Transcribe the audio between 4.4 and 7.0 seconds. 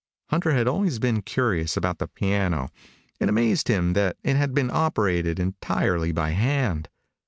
been operated entirely by hand.